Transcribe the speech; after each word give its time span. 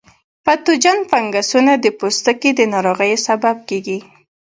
پتوجن 0.45 0.99
فنګسونه 1.11 1.73
د 1.79 1.85
پوستکي 1.99 2.51
د 2.55 2.61
ناروغیو 2.73 3.23
سبب 3.27 3.55
کیږي. 3.69 3.99